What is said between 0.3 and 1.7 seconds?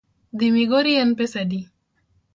Dhi migori en pesa adi?